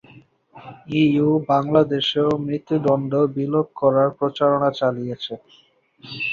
[0.95, 5.33] EU বাংলাদেশেও মৃত্যুদণ্ড বিলোপ করার প্রচারণা চালিয়েছে।